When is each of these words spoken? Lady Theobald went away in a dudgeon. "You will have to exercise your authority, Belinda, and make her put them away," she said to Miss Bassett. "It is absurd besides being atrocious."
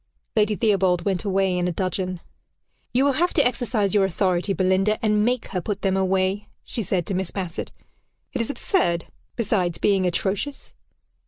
Lady 0.35 0.55
Theobald 0.55 1.05
went 1.05 1.25
away 1.25 1.55
in 1.55 1.67
a 1.67 1.71
dudgeon. 1.71 2.21
"You 2.91 3.05
will 3.05 3.11
have 3.11 3.35
to 3.35 3.45
exercise 3.45 3.93
your 3.93 4.03
authority, 4.03 4.51
Belinda, 4.51 4.97
and 5.05 5.23
make 5.23 5.49
her 5.49 5.61
put 5.61 5.83
them 5.83 5.95
away," 5.95 6.47
she 6.63 6.81
said 6.81 7.05
to 7.05 7.13
Miss 7.13 7.29
Bassett. 7.29 7.71
"It 8.33 8.41
is 8.41 8.49
absurd 8.49 9.05
besides 9.35 9.77
being 9.77 10.07
atrocious." 10.07 10.73